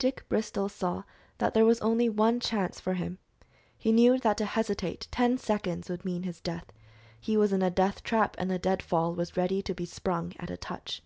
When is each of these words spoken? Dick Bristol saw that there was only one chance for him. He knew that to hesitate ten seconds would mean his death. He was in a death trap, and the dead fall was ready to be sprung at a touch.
Dick 0.00 0.26
Bristol 0.28 0.68
saw 0.68 1.04
that 1.38 1.54
there 1.54 1.64
was 1.64 1.78
only 1.80 2.08
one 2.08 2.40
chance 2.40 2.80
for 2.80 2.94
him. 2.94 3.18
He 3.78 3.92
knew 3.92 4.18
that 4.18 4.36
to 4.38 4.44
hesitate 4.44 5.06
ten 5.12 5.38
seconds 5.38 5.88
would 5.88 6.04
mean 6.04 6.24
his 6.24 6.40
death. 6.40 6.72
He 7.20 7.36
was 7.36 7.52
in 7.52 7.62
a 7.62 7.70
death 7.70 8.02
trap, 8.02 8.34
and 8.36 8.50
the 8.50 8.58
dead 8.58 8.82
fall 8.82 9.14
was 9.14 9.36
ready 9.36 9.62
to 9.62 9.72
be 9.72 9.86
sprung 9.86 10.32
at 10.40 10.50
a 10.50 10.56
touch. 10.56 11.04